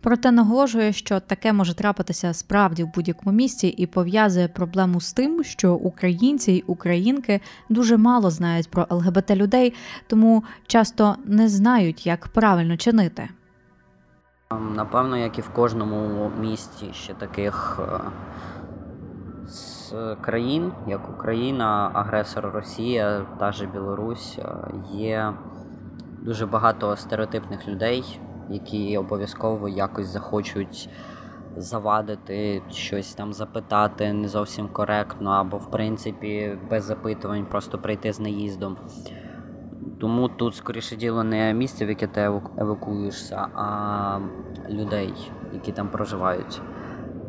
[0.05, 5.45] Проте наголошує, що таке може трапитися справді в будь-якому місці і пов'язує проблему з тим,
[5.45, 9.75] що українці й українки дуже мало знають про ЛГБТ людей,
[10.07, 13.29] тому часто не знають, як правильно чинити.
[14.51, 18.01] Ем, Напевно, як і в кожному місті ще таких е,
[19.49, 24.55] з країн, як Україна, агресор Росія, та же Білорусь, е,
[24.93, 25.33] є
[26.23, 30.89] дуже багато стереотипних людей, які обов'язково якось захочуть
[31.57, 38.21] завадити, щось там запитати не зовсім коректно, або в принципі без запитувань просто прийти з
[38.21, 38.77] наїздом.
[40.01, 44.19] Тому тут, скоріше діло, не місце, в яке ти евакуюєшся, а
[44.71, 45.15] людей,
[45.53, 46.63] які там проживають.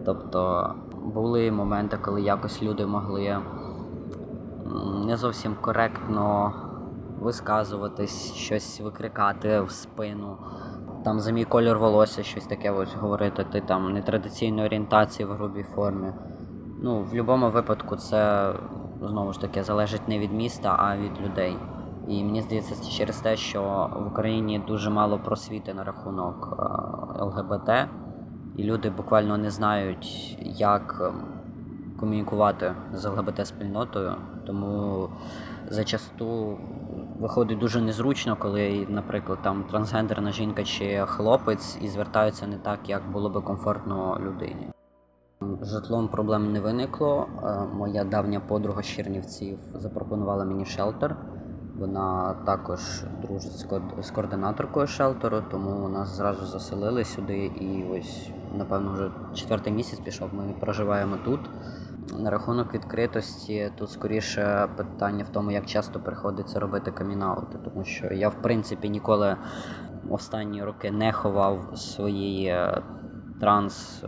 [0.06, 0.72] Тобто
[1.14, 3.38] були моменти, коли якось люди могли
[5.06, 6.54] не зовсім коректно
[7.20, 10.38] висказуватись, щось викрикати в спину.
[11.06, 15.64] Там за мій колір волосся щось таке ось говорити, ти там нетрадиційної орієнтації в грубій
[15.64, 16.14] формі.
[16.84, 18.54] Ну, в будь-якому випадку це
[19.02, 21.58] знову ж таки залежить не від міста, а від людей.
[22.08, 27.24] І мені здається, це через те, що в Україні дуже мало просвіти на рахунок е,
[27.24, 27.70] ЛГБТ,
[28.58, 31.24] і люди буквально не знають, як ем,
[32.00, 34.16] комунікувати з ЛГБТ-спільнотою.
[34.46, 35.10] Тому
[35.70, 36.58] зачасту
[37.20, 43.12] виходить дуже незручно, коли, наприклад, там трансгендерна жінка чи хлопець і звертаються не так, як
[43.12, 44.70] було би комфортно людині.
[45.62, 47.28] Житлом проблем не виникло.
[47.44, 51.16] Е, Моя давня подруга з Чернівців запропонувала мені шелтер.
[51.80, 53.68] Вона також дружить
[54.02, 57.38] з координаторкою шелтеру, тому нас зразу заселили сюди.
[57.46, 60.34] І ось, напевно, вже четвертий місяць пішов.
[60.34, 61.40] Ми проживаємо тут.
[62.20, 68.08] На рахунок відкритості, тут скоріше питання в тому, як часто приходиться робити камінаути, тому що
[68.08, 69.38] я, в принципі, ніколи
[70.10, 72.82] останні роки не ховав своєї е,
[73.40, 74.04] транс.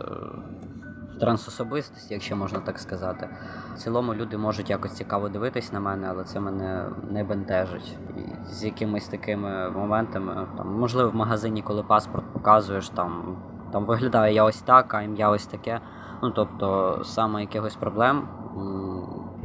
[1.18, 3.28] Трансособистості, якщо можна так сказати.
[3.74, 7.96] В цілому люди можуть якось цікаво дивитись на мене, але це мене не бентежить.
[8.16, 13.36] І з якимись такими моментами, там, можливо, в магазині, коли паспорт показуєш, там,
[13.72, 15.80] там виглядає я ось так, а ім'я ось таке.
[16.22, 18.28] Ну тобто, саме якихось проблем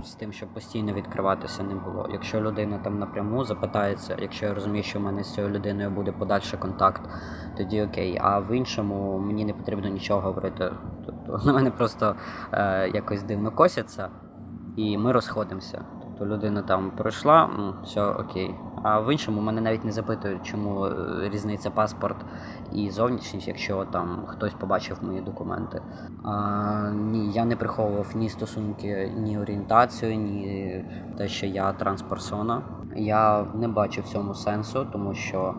[0.04, 2.10] з тим, щоб постійно відкриватися, не було.
[2.14, 6.12] Якщо людина там напряму запитається, якщо я розумію, що в мене з цією людиною буде
[6.12, 7.02] подальший контакт,
[7.58, 8.18] тоді окей.
[8.22, 10.72] А в іншому мені не потрібно нічого говорити.
[11.06, 12.16] Тобто на мене просто
[12.52, 14.10] е, якось дивно косяться,
[14.76, 15.86] і ми розходимося.
[16.24, 18.56] Тобто людина там пройшла, м, все окей.
[18.84, 22.18] А в іншому мене навіть не запитують, чому е, різниця паспорт
[22.72, 25.82] і зовнішність, якщо там хтось побачив мої документи.
[26.24, 30.86] А, ні, я не приховував ні стосунки, ні орієнтацію, ні
[31.18, 32.62] те, що я трансперсона.
[32.96, 35.56] Я не бачу в цьому сенсу, тому що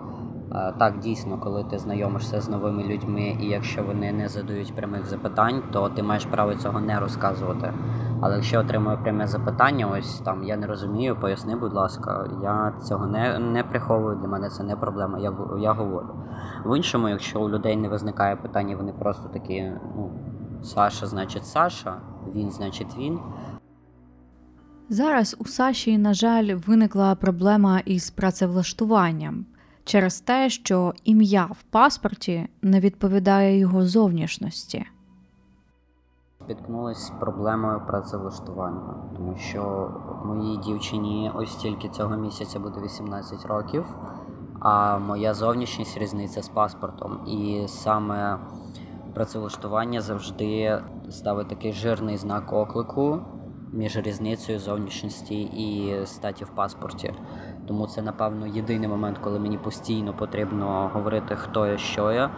[0.79, 5.63] так дійсно, коли ти знайомишся з новими людьми, і якщо вони не задають прямих запитань,
[5.73, 7.73] то ти маєш право цього не розказувати.
[8.21, 13.07] Але якщо отримую пряме запитання, ось там я не розумію, поясни, будь ласка, я цього
[13.07, 16.09] не, не приховую, для мене це не проблема, я, я говорю.
[16.65, 20.11] В іншому, якщо у людей не виникає питання, вони просто такі, ну,
[20.63, 21.97] Саша, значить Саша,
[22.35, 23.19] він, значить він.
[24.89, 29.47] Зараз у Саші, на жаль, виникла проблема із працевлаштуванням
[29.85, 34.87] через те, що ім'я в паспорті не відповідає його зовнішності.
[36.45, 39.91] Спіткнулася з проблемою працевлаштування, тому що
[40.25, 43.85] моїй дівчині ось тільки цього місяця буде 18 років,
[44.61, 47.21] а моя зовнішність різниця з паспортом.
[47.27, 48.39] І саме
[49.15, 53.21] працевлаштування завжди ставить такий жирний знак оклику
[53.73, 57.15] між різницею зовнішності і статі в паспорті.
[57.69, 62.31] Тому це, напевно, єдиний момент, коли мені постійно потрібно говорити, хто я, що я.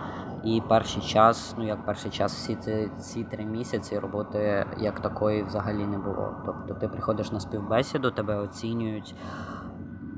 [0.45, 5.43] І перший час, ну як перший час, всі ці, ці три місяці роботи як такої
[5.43, 6.35] взагалі не було.
[6.47, 9.15] Тобто ти приходиш на співбесіду, тебе оцінюють,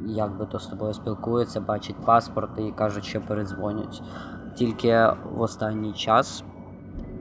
[0.06, 4.02] як би то з тобою спілкуються, бачать паспорт і кажуть, що передзвонять.
[4.54, 6.44] Тільки в останній час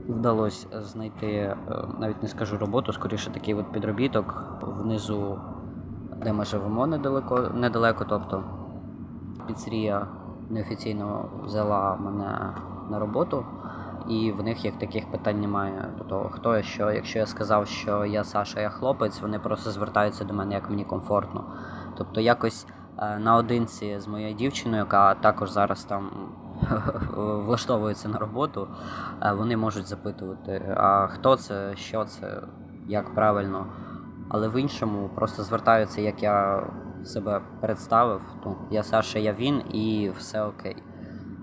[0.08, 1.56] вдалося знайти, е,
[1.98, 5.40] навіть не скажу роботу, скоріше такий от підробіток внизу,
[6.22, 8.44] де ми живемо недалеко, недалеко тобто
[9.46, 10.06] піцерія
[10.50, 12.54] неофіційно взяла мене
[12.90, 13.44] на роботу,
[14.08, 15.88] і в них як таких питань немає.
[15.98, 20.24] Тобто, хто я що, якщо я сказав, що я Саша, я хлопець, вони просто звертаються
[20.24, 21.44] до мене як мені комфортно.
[21.96, 22.66] Тобто, якось
[22.98, 26.10] е, наодинці з моєю дівчиною, яка також зараз там
[27.16, 28.68] влаштовується на роботу,
[29.22, 32.42] е, вони можуть запитувати, а хто це, що це,
[32.86, 33.66] як правильно.
[34.28, 36.66] Але в іншому просто звертаються, як я
[37.04, 38.20] себе представив.
[38.44, 40.76] Ну, я Саша, я він, і все окей.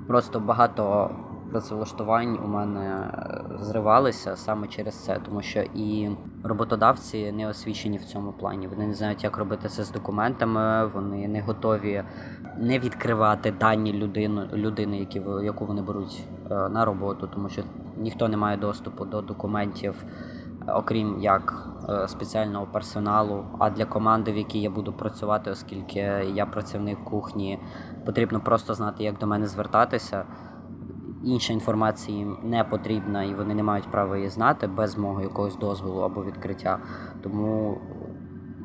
[0.08, 1.10] Просто багато
[1.52, 6.10] працевлаштувань у мене е, зривалися саме через це, тому що і
[6.44, 8.68] роботодавці не освічені в цьому плані.
[8.68, 12.04] Вони не знають, як робити це з документами, вони не готові
[12.58, 17.64] не відкривати дані людини, людини які, яку вони беруть е, на роботу, тому що
[17.98, 20.04] ніхто не має доступу до документів
[20.68, 23.46] окрім як е, спеціального персоналу.
[23.60, 26.00] А для команди, в якій я буду працювати, оскільки
[26.34, 27.60] я працівник кухні,
[28.06, 30.26] потрібно просто знати, як до мене звертатися.
[31.24, 35.58] Інша інформація їм не потрібна, і вони не мають права її знати без мого якогось
[35.58, 36.80] дозволу або відкриття.
[37.24, 37.82] Тому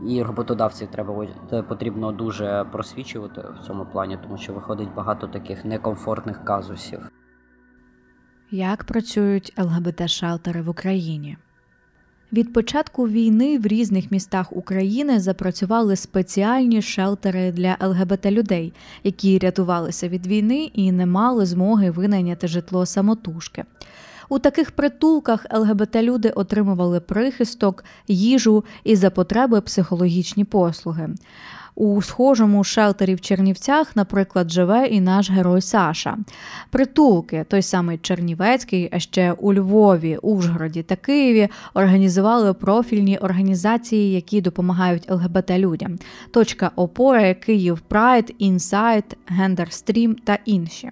[0.06, 1.26] і роботодавців треба
[1.68, 7.10] потрібно дуже просвічувати в цьому плані, тому що виходить багато таких некомфортних казусів.
[8.50, 11.36] Як працюють ЛГБТ-шелтери в Україні?
[12.32, 18.72] Від початку війни в різних містах України запрацювали спеціальні шелтери для ЛГБТ людей,
[19.04, 23.64] які рятувалися від війни і не мали змоги винайняти житло самотужки.
[24.28, 31.08] У таких притулках ЛГБТ люди отримували прихисток, їжу і за потреби психологічні послуги.
[31.80, 36.18] У схожому шелтері в Чернівцях, наприклад, живе і наш герой Саша.
[36.70, 44.40] Притулки, той самий Чернівецький, а ще у Львові, Ужгороді та Києві організували профільні організації, які
[44.40, 45.98] допомагають ЛГБТ людям.
[46.30, 50.90] Точка опори, Київ Прайд, Інсайт, Genderstream та інші.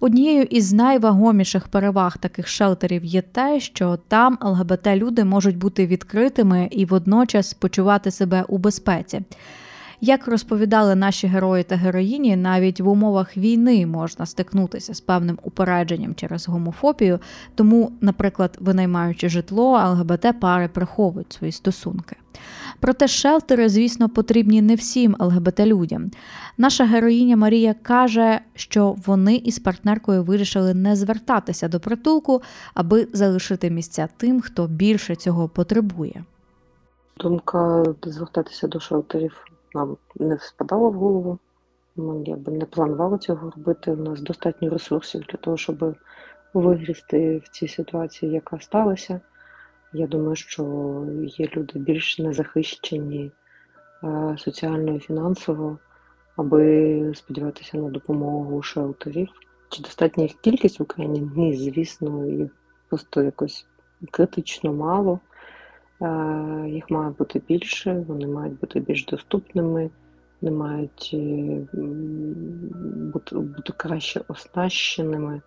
[0.00, 6.68] Однією із найвагоміших переваг таких шелтерів є те, що там ЛГБТ люди можуть бути відкритими
[6.70, 9.22] і водночас почувати себе у безпеці.
[10.02, 16.14] Як розповідали наші герої та героїні, навіть в умовах війни можна стикнутися з певним упередженням
[16.14, 17.18] через гомофобію,
[17.54, 22.16] тому, наприклад, винаймаючи житло, ЛГБТ пари приховують свої стосунки.
[22.80, 26.10] Проте шелтери, звісно, потрібні не всім ЛГБТ людям.
[26.58, 32.42] Наша героїня Марія каже, що вони із партнеркою вирішили не звертатися до притулку,
[32.74, 36.24] аби залишити місця тим, хто більше цього потребує.
[37.16, 41.38] Думка звертатися до шелтерів нам не спадала в голову.
[41.96, 43.92] Ми якби не планували цього робити.
[43.92, 45.96] У нас достатньо ресурсів для того, щоб
[46.54, 49.20] вигрісти в цій ситуації, яка сталася.
[49.92, 50.62] Я думаю, що
[51.22, 53.30] є люди більш незахищені
[54.04, 55.78] е, соціально і фінансово,
[56.36, 59.28] аби сподіватися на допомогу шелтерів.
[59.68, 61.30] Чи достатня їх кількість в Україні?
[61.36, 62.50] Ні, звісно, їх
[62.88, 63.66] просто якось
[64.10, 65.20] критично мало.
[66.02, 69.90] Е, Їх має бути більше, вони мають бути більш доступними,
[70.40, 71.66] вони мають е,
[73.12, 75.40] бути, бути краще оснащеними,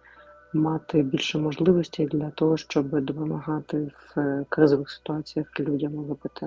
[0.53, 6.43] мати більше можливостей для того, щоб допомагати в е, кризових ситуаціях людям ЛГБТ.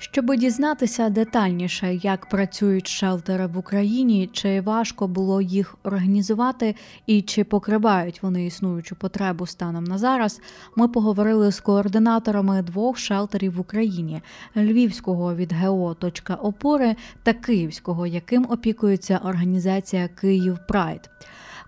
[0.00, 6.74] Щоби дізнатися детальніше, як працюють шелтери в Україні, чи важко було їх організувати
[7.06, 10.40] і чи покривають вони існуючу потребу станом на зараз,
[10.76, 14.22] ми поговорили з координаторами двох шелтерів в Україні:
[14.56, 21.10] львівського від ГО.опори та київського, яким опікується організація Київ Прайд.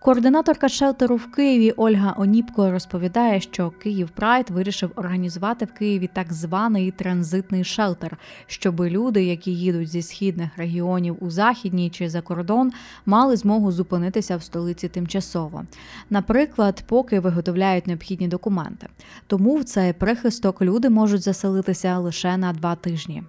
[0.03, 6.33] Координаторка шелтеру в Києві Ольга Оніпко розповідає, що Київ Прайд вирішив організувати в Києві так
[6.33, 12.73] званий транзитний шелтер, щоб люди, які їдуть зі східних регіонів у західні чи за кордон,
[13.07, 15.65] мали змогу зупинитися в столиці тимчасово.
[16.11, 18.89] Наприклад, поки виготовляють необхідні документи.
[19.27, 23.23] Тому в цей прихисток люди можуть заселитися лише на два тижні.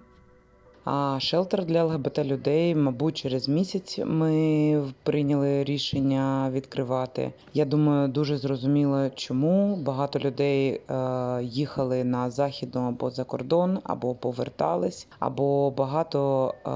[0.84, 7.32] А шелтер для ЛГБТ людей, мабуть, через місяць ми прийняли рішення відкривати.
[7.54, 14.14] Я думаю, дуже зрозуміло, чому багато людей е, їхали на західну або за кордон, або
[14.14, 16.70] повертались, або багато е,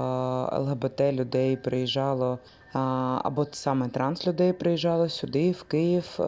[0.59, 2.39] ЛГБТ людей приїжджало.
[3.23, 6.23] Або саме транс людей приїжджало сюди, в Київ, е,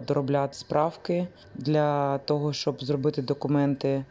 [0.00, 4.04] доробляти справки для того, щоб зробити документи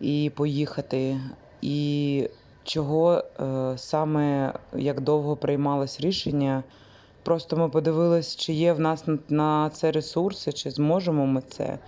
[0.00, 1.20] і поїхати.
[1.62, 2.28] І
[2.64, 6.62] чого е, саме як довго приймалось рішення.
[7.22, 11.78] Просто ми подивились, чи є в нас на- на це ресурси, чи зможемо ми це.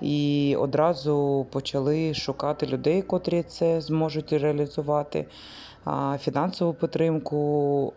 [0.00, 5.26] І одразу почали шукати людей, котрі це зможуть реалізувати,
[6.20, 7.92] фінансову підтримку,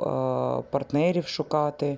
[0.71, 1.97] партнерів шукати.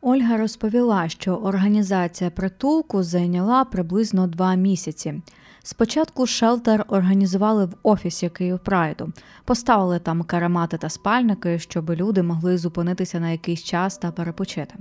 [0.00, 5.22] Ольга розповіла, що організація притулку зайняла приблизно два місяці.
[5.62, 9.12] Спочатку шелтер організували в офісі Київпрайду,
[9.44, 14.74] поставили там каремати та спальники, щоб люди могли зупинитися на якийсь час та перепочити.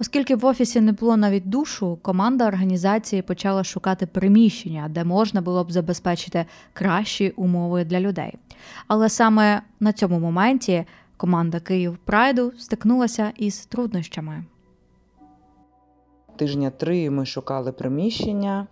[0.00, 5.64] Оскільки в офісі не було навіть душу, команда організації почала шукати приміщення, де можна було
[5.64, 8.34] б забезпечити кращі умови для людей.
[8.86, 10.84] Але саме на цьому моменті
[11.16, 14.44] команда Київ Прайду стикнулася із труднощами.
[16.36, 18.66] Тижня три ми шукали приміщення.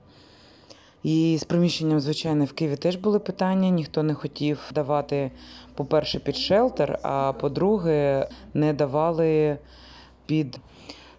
[1.07, 3.69] І з приміщенням, звичайно, в Києві теж були питання.
[3.69, 5.31] Ніхто не хотів давати,
[5.75, 9.59] по-перше, під шелтер, а по-друге, не давали
[10.27, 10.59] під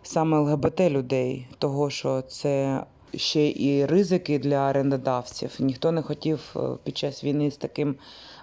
[0.03, 2.83] саме ЛГБТ людей, того що це
[3.15, 5.55] ще і ризики для орендодавців.
[5.59, 7.95] Ніхто не хотів е, під час війни з таким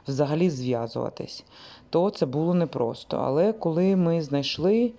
[0.08, 1.44] взагалі зв'язуватись.
[1.90, 3.16] То це було непросто.
[3.16, 4.92] Але коли ми знайшли,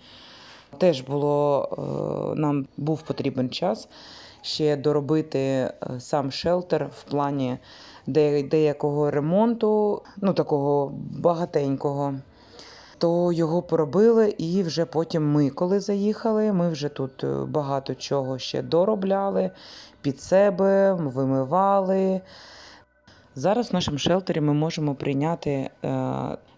[0.78, 3.88] теж було е, нам був потрібен час
[4.46, 7.58] ще доробити е, сам шелтер в плані
[8.08, 12.14] деякого ремонту, ну такого багатенького.
[12.98, 18.40] то його поробили, і вже потім ми, коли заїхали, ми вже тут е, багато чого
[18.40, 19.52] ще доробляли
[20.02, 22.22] під себе, вимивали.
[23.36, 25.70] Зараз в нашому шелтері ми можемо прийняти е,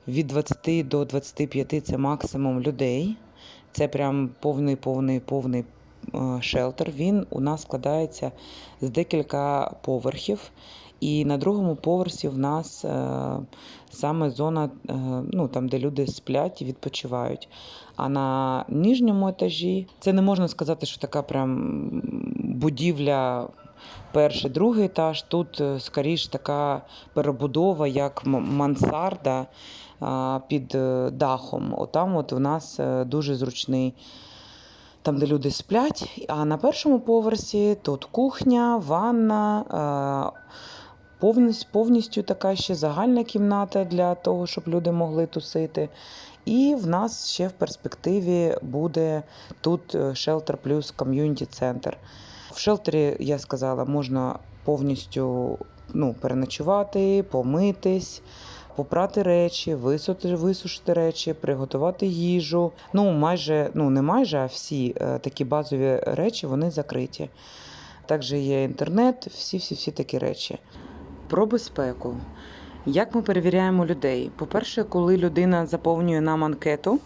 [0.07, 3.17] від 20 до 25 це максимум людей.
[3.71, 5.65] Це прям повний, повний, повний
[6.41, 6.91] шелтер.
[6.91, 8.31] Він у нас складається
[8.81, 10.51] з декілька поверхів.
[10.99, 13.39] І на другому поверсі в нас е,
[13.89, 14.93] саме зона, е,
[15.31, 17.49] ну, там, де люди сплять і відпочивають.
[17.95, 21.89] А на нижньому етажі це не можна сказати, що така прям
[22.35, 23.47] будівля.
[24.11, 26.81] Перший, другий етаж, тут е, скоріш така
[27.13, 29.45] перебудова, як мансарда
[30.47, 31.73] під е, дахом.
[31.77, 33.93] Отам от у нас е, дуже зручний,
[35.07, 36.25] там, де люди сплять.
[36.27, 39.63] А на першому поверсі тут кухня, ванна,
[41.21, 41.27] е,
[41.71, 45.89] повністю, така ще загальна кімната для того, щоб люди могли тусити.
[46.45, 49.23] І в нас ще в перспективі буде
[49.61, 51.97] тут Shelter плюс ком'юніті центр.
[52.51, 55.57] В шелтері, я сказала, можна повністю
[55.93, 58.21] ну, переночувати, помитись,
[58.77, 62.71] попрати речі, висушити, висушити речі, приготувати їжу.
[62.93, 67.29] Ну, майже, ну не майже, а всі е, такі базові речі вони закриті.
[68.05, 70.59] Також є інтернет, всі-всі-всі такі речі.
[71.27, 72.15] Про безпеку.
[72.85, 74.31] Як ми перевіряємо людей?
[74.35, 76.99] По-перше, коли людина заповнює нам анкету,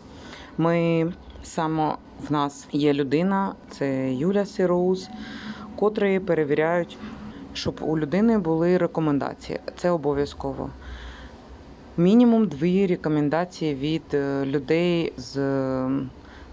[0.57, 1.13] ми
[1.43, 1.95] саме
[2.29, 5.09] в нас є людина, це Юля Сироус,
[5.75, 6.97] котрі перевіряють,
[7.53, 9.59] щоб у людини були рекомендації.
[9.77, 10.69] Це обов'язково.
[12.01, 15.33] Мінімум дві рекомендації від е, людей з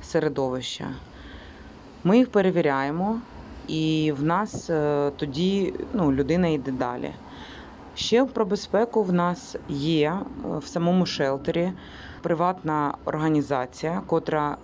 [0.02, 0.88] середовища.
[2.04, 3.20] Ми їх перевіряємо,
[3.68, 7.10] і в нас е, тоді ну, людина йде далі.
[7.94, 11.72] Ще про безпеку в нас є е, в самому шелтері
[12.22, 14.56] приватна організація, котра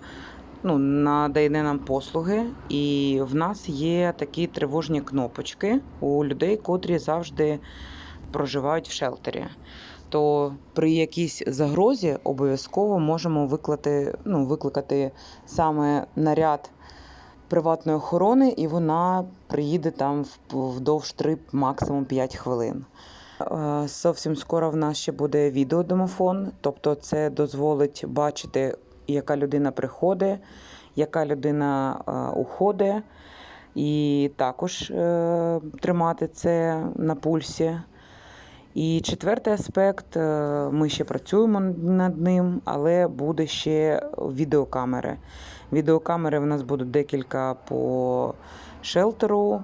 [0.63, 7.59] ну, надає нам послуги, і в нас є такі тривожні кнопочки у людей, котрі завжди
[8.31, 9.45] проживають в шелтері.
[10.15, 15.11] То при якійсь загрозі обов'язково можемо викликати, ну, викликати
[15.45, 16.69] саме наряд
[17.47, 22.85] приватної охорони, і вона приїде там вдовж 3, максимум 5 хвилин.
[23.41, 30.39] Е, Зовсім скоро в нас ще буде відеодомофон, тобто це дозволить бачити, яка людина приходить,
[30.95, 33.03] яка людина е, уходить,
[33.75, 37.79] і також е, тримати це на пульсі.
[38.75, 45.17] І четвертий аспект, е, ми ще працюємо над ним, але буде ще відеокамери.
[45.71, 48.33] Відеокамери в нас будуть декілька по
[48.81, 49.63] шелтеру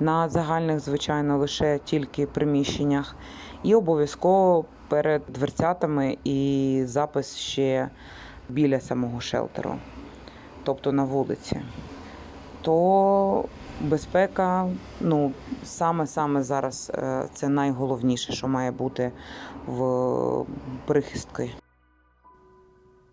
[0.00, 3.16] на загальних, звичайно, лише тільки приміщеннях.
[3.62, 7.88] І обов'язково перед дверцятами і запис ще
[8.48, 9.74] біля самого шелтеру,
[10.64, 11.60] тобто на вулиці.
[12.62, 13.44] То
[13.80, 14.68] безпека,
[15.00, 15.32] ну,
[15.64, 19.12] саме-саме зараз е, це найголовніше, що має бути
[19.66, 20.44] в
[20.86, 21.50] прихистки.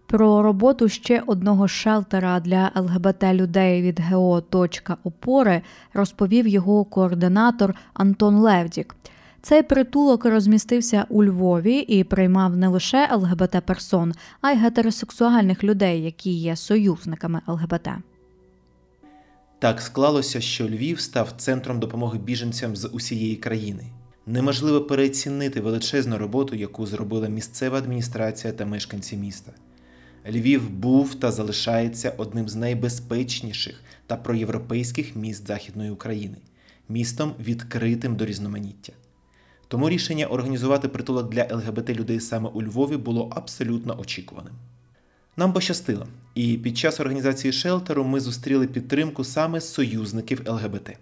[0.06, 5.62] Про роботу ще одного шелтера для ЛГБТ людей від ГО «Точка опори
[5.94, 8.96] розповів його координатор Антон Левдік.
[9.42, 16.04] Цей притулок розмістився у Львові і приймав не лише ЛГБТ персон, а й гетеросексуальних людей,
[16.04, 17.90] які є союзниками ЛГБТ.
[19.64, 23.84] Так склалося, що Львів став центром допомоги біженцям з усієї країни.
[24.26, 29.52] Неможливо переоцінити величезну роботу, яку зробила місцева адміністрація та мешканці міста.
[30.30, 36.38] Львів був та залишається одним з найбезпечніших та проєвропейських міст Західної України,
[36.90, 38.94] містом відкритим до різноманіття.
[39.68, 44.54] Тому рішення організувати притулок для ЛГБТ людей саме у Львові було абсолютно очікуваним.
[45.38, 50.98] Нам пощастило, і під час організації шелтеру ми зустріли підтримку саме союзників ЛГБТ.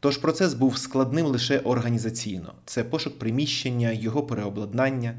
[0.00, 5.14] Тож процес був складним лише організаційно: це пошук приміщення, його переобладнання.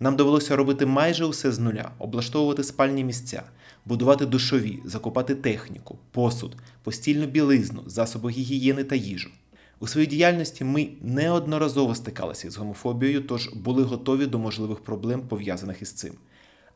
[0.00, 3.42] Нам довелося робити майже усе з нуля, облаштовувати спальні місця,
[3.84, 9.30] будувати душові, закупати техніку, посуд, постільну білизну, засоби гігієни та їжу.
[9.80, 15.82] У своїй діяльності ми неодноразово стикалися з гомофобією, тож були готові до можливих проблем, пов'язаних
[15.82, 16.12] із цим.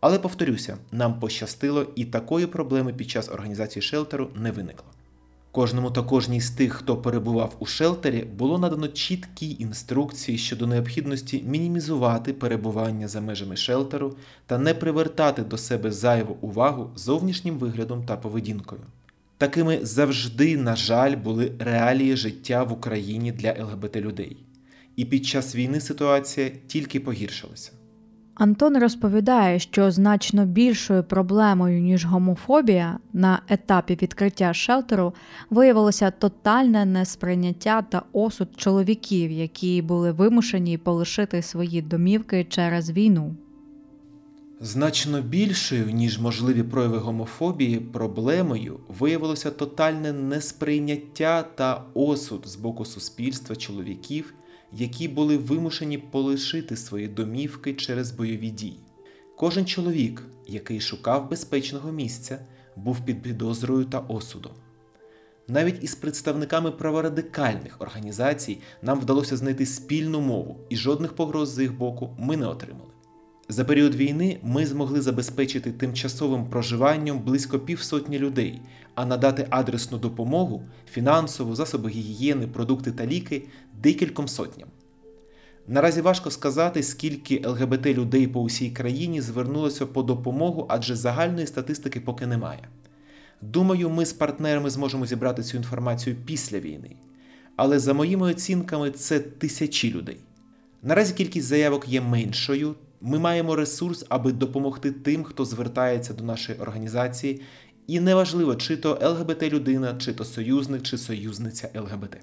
[0.00, 4.86] Але повторюся, нам пощастило, і такої проблеми під час організації шелтеру не виникло.
[5.52, 11.42] Кожному та кожній з тих, хто перебував у шелтері, було надано чіткі інструкції щодо необхідності
[11.46, 18.16] мінімізувати перебування за межами шелтеру та не привертати до себе зайву увагу зовнішнім виглядом та
[18.16, 18.80] поведінкою.
[19.38, 24.36] Такими завжди, на жаль, були реалії життя в Україні для ЛГБТ людей.
[24.96, 27.72] І під час війни ситуація тільки погіршилася.
[28.40, 35.14] Антон розповідає, що значно більшою проблемою, ніж гомофобія, на етапі відкриття шелтеру
[35.50, 43.34] виявилося тотальне несприйняття та осуд чоловіків, які були вимушені полишити свої домівки через війну.
[44.60, 53.56] Значно більшою, ніж можливі прояви гомофобії, проблемою виявилося тотальне несприйняття та осуд з боку суспільства
[53.56, 54.34] чоловіків,
[54.72, 58.80] які були вимушені полишити свої домівки через бойові дії.
[59.36, 62.38] Кожен чоловік, який шукав безпечного місця,
[62.76, 64.52] був під підозрою та осудом.
[65.48, 71.78] Навіть із представниками праворадикальних організацій нам вдалося знайти спільну мову, і жодних погроз з їх
[71.78, 72.90] боку ми не отримали.
[73.48, 78.60] За період війни ми змогли забезпечити тимчасовим проживанням близько півсотні людей,
[78.94, 83.42] а надати адресну допомогу, фінансову, засоби гігієни, продукти та ліки
[83.82, 84.68] декільком сотням.
[85.68, 92.00] Наразі важко сказати, скільки ЛГБТ людей по усій країні звернулося по допомогу, адже загальної статистики
[92.00, 92.68] поки немає.
[93.42, 96.96] Думаю, ми з партнерами зможемо зібрати цю інформацію після війни.
[97.56, 100.16] Але за моїми оцінками, це тисячі людей.
[100.82, 102.74] Наразі кількість заявок є меншою.
[103.00, 107.40] Ми маємо ресурс, аби допомогти тим, хто звертається до нашої організації,
[107.86, 112.16] і неважливо, чи то ЛГБТ людина, чи то союзник, чи союзниця ЛГБТ.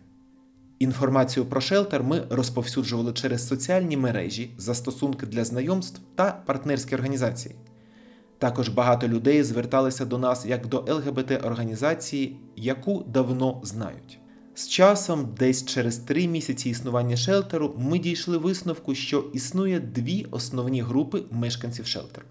[0.80, 7.56] Інформацію про шелтер ми розповсюджували через соціальні мережі, застосунки для знайомств та партнерські організації.
[8.38, 14.20] Також багато людей зверталися до нас як до ЛГБТ-організації, яку давно знають.
[14.56, 20.82] З часом, десь через три місяці існування шелтеру, ми дійшли висновку, що існує дві основні
[20.82, 22.26] групи мешканців шелтеру.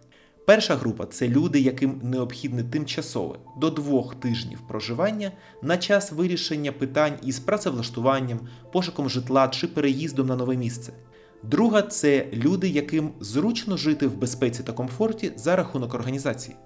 [0.47, 5.33] Перша група це люди, яким необхідне тимчасове до двох тижнів проживання
[5.63, 8.41] на час вирішення питань із працевлаштуванням,
[8.73, 10.93] пошуком житла чи переїздом на нове місце.
[11.43, 16.57] Друга це люди, яким зручно жити в безпеці та комфорті за рахунок організації.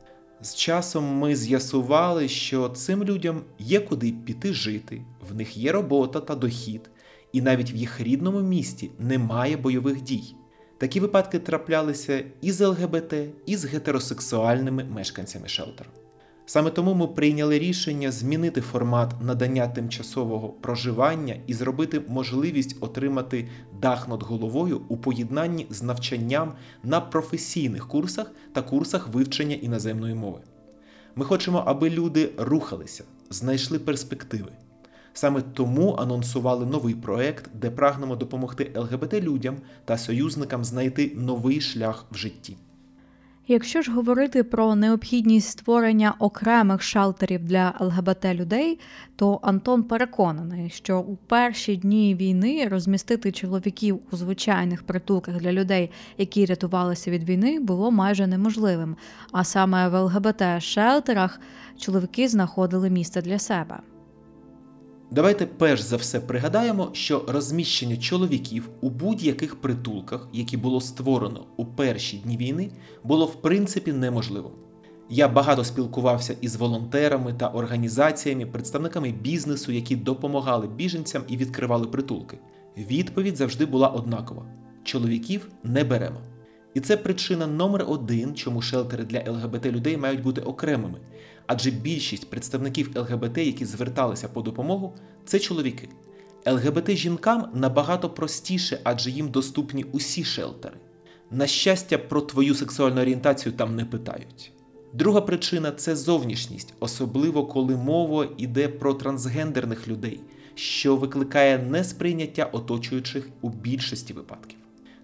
[0.41, 6.21] З часом ми з'ясували, що цим людям є куди піти жити, в них є робота
[6.21, 6.91] та дохід,
[7.33, 10.35] і навіть в їх рідному місті немає бойових дій.
[10.81, 13.15] Такі випадки траплялися і з ЛГБТ,
[13.47, 15.91] і з гетеросексуальними мешканцями шелтеру.
[16.47, 23.49] Саме тому ми прийняли рішення змінити формат надання тимчасового проживання і зробити можливість отримати
[23.81, 26.53] дах над головою у поєднанні з навчанням
[26.83, 30.41] на професійних курсах та курсах вивчення іноземної мови.
[31.17, 34.53] Ми хочемо, аби люди рухалися, знайшли перспективи.
[35.13, 42.07] Саме тому анонсували новий проект, де прагнемо допомогти ЛГБТ людям та союзникам знайти новий шлях
[42.11, 42.57] в житті.
[43.51, 48.79] Якщо ж говорити про необхідність створення окремих шелтерів для ЛГБТ людей,
[49.17, 55.91] то Антон переконаний, що у перші дні війни розмістити чоловіків у звичайних притулках для людей,
[56.19, 58.97] які рятувалися від війни, було майже неможливим.
[59.33, 61.41] А саме в ЛГБТ шелтерах
[61.79, 63.79] чоловіки знаходили місце для себе.
[65.13, 71.65] Давайте перш за все пригадаємо, що розміщення чоловіків у будь-яких притулках, які було створено у
[71.65, 72.71] перші дні війни,
[73.05, 74.53] було в принципі неможливим.
[75.09, 82.39] Я багато спілкувався із волонтерами та організаціями, представниками бізнесу, які допомагали біженцям і відкривали притулки.
[82.77, 84.47] Відповідь завжди була однакова:
[84.85, 86.21] чоловіків не беремо.
[86.75, 90.99] І це причина номер один, чому шелтери для ЛГБТ людей мають бути окремими.
[91.53, 94.95] Адже більшість представників ЛГБТ, які зверталися по допомогу,
[95.25, 95.89] це чоловіки.
[96.47, 100.77] ЛГБТ жінкам набагато простіше, адже їм доступні усі шелтери.
[101.31, 104.53] На щастя, про твою сексуальну орієнтацію там не питають.
[104.93, 110.21] Друга причина це зовнішність, особливо коли мова йде про трансгендерних людей,
[110.55, 114.60] що викликає несприйняття оточуючих у більшості випадків.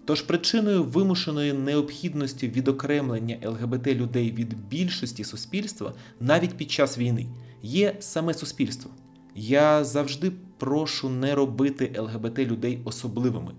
[0.07, 7.25] Тож причиною вимушеної необхідності відокремлення ЛГБТ людей від більшості суспільства навіть під час війни
[7.61, 8.91] є саме суспільство.
[9.35, 13.51] Я завжди прошу не робити ЛГБТ людей особливими,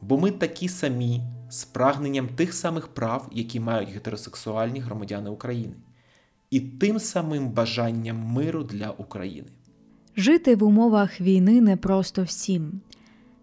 [0.00, 5.74] бо ми такі самі з прагненням тих самих прав, які мають гетеросексуальні громадяни України,
[6.50, 9.48] і тим самим бажанням миру для України.
[10.16, 12.80] Жити в умовах війни не просто всім.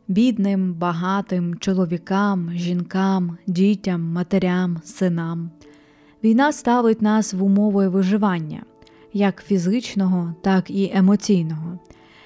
[0.10, 5.50] Бідним, багатим, чоловікам, жінкам, дітям, матерям, синам.
[6.24, 8.64] Війна ставить нас в умови виживання,
[9.14, 11.80] як фізичного, так і емоційного.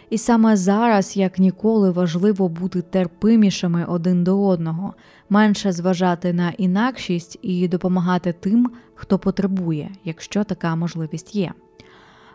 [0.10, 4.94] І саме зараз, як ніколи, важливо бути терпимішими один до одного,
[5.30, 11.52] менше зважати на інакшість і допомагати тим, хто потребує, якщо така можливість є.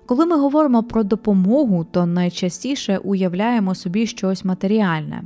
[0.08, 5.22] Коли ми говоримо про допомогу, то найчастіше уявляємо собі щось матеріальне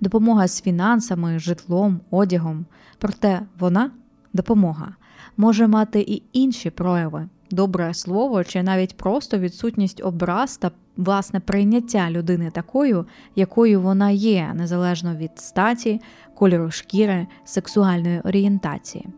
[0.00, 2.64] допомога з фінансами, житлом, одягом.
[2.98, 3.90] Проте вона
[4.32, 4.94] Допомога
[5.36, 12.10] може мати і інші прояви добре слово чи навіть просто відсутність образ та власне прийняття
[12.10, 13.06] людини такою,
[13.36, 16.00] якою вона є, незалежно від статі,
[16.34, 19.08] кольору шкіри, сексуальної орієнтації.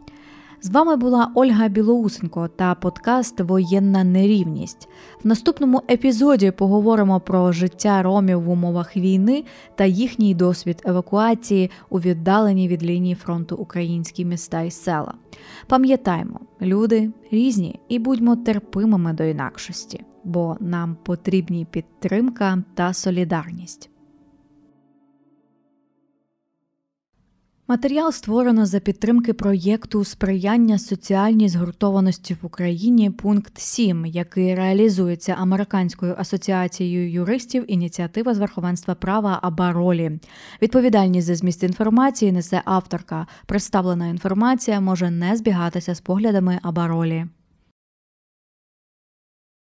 [0.60, 4.88] З вами була Ольга Білоусенко та подкаст Воєнна нерівність.
[5.24, 9.44] В наступному епізоді поговоримо про життя ромів в умовах війни
[9.74, 15.14] та їхній досвід евакуації у віддалені від лінії фронту українські міста і села.
[15.66, 23.90] Пам'ятаймо, люди різні і будьмо терпимими до інакшості, бо нам потрібні підтримка та солідарність.
[27.68, 36.14] Матеріал створено за підтримки проєкту сприяння соціальній згуртованості в Україні пункт 7, який реалізується Американською
[36.18, 40.20] асоціацією юристів ініціатива з верховенства права Абаролі.
[40.62, 43.26] Відповідальність за зміст інформації несе авторка.
[43.46, 47.26] Представлена інформація може не збігатися з поглядами Абаролі.